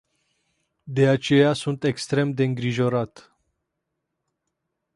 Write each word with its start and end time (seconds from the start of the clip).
De 0.87 1.05
aceea 1.07 1.53
sunt 1.53 1.83
extrem 1.83 2.31
de 2.31 2.43
îngrijorat. 2.43 3.35